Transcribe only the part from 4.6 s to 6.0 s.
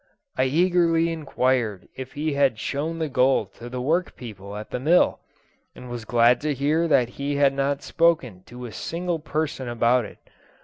the mill, and